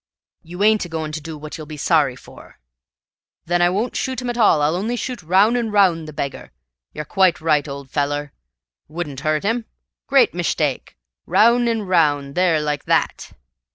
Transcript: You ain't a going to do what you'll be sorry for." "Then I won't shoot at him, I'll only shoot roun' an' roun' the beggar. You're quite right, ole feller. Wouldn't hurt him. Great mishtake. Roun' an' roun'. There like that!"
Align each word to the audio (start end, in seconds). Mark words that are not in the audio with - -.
You 0.41 0.63
ain't 0.63 0.83
a 0.83 0.89
going 0.89 1.11
to 1.11 1.21
do 1.21 1.37
what 1.37 1.59
you'll 1.59 1.67
be 1.67 1.77
sorry 1.77 2.15
for." 2.15 2.59
"Then 3.45 3.61
I 3.61 3.69
won't 3.69 3.95
shoot 3.95 4.19
at 4.19 4.21
him, 4.35 4.41
I'll 4.41 4.75
only 4.75 4.95
shoot 4.95 5.21
roun' 5.21 5.55
an' 5.55 5.69
roun' 5.69 6.05
the 6.05 6.11
beggar. 6.11 6.49
You're 6.91 7.05
quite 7.05 7.39
right, 7.39 7.67
ole 7.67 7.85
feller. 7.85 8.33
Wouldn't 8.87 9.19
hurt 9.19 9.43
him. 9.43 9.65
Great 10.07 10.33
mishtake. 10.33 10.97
Roun' 11.27 11.67
an' 11.67 11.83
roun'. 11.83 12.33
There 12.33 12.59
like 12.59 12.85
that!" 12.85 13.33